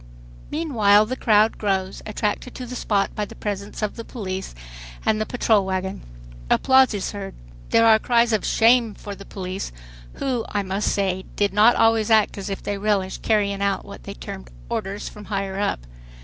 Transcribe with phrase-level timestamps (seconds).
[0.49, 4.55] Meanwhile the crowd grows, attracted to the spot by the presence of the police
[5.05, 6.01] and the patrol wagon.
[6.49, 7.35] Applause is heard.
[7.69, 9.71] There are cries of "shame" for the police,
[10.13, 14.05] who, I must say, did not always act as if they relished carrying out what
[14.05, 15.81] they termed "orders from higher up."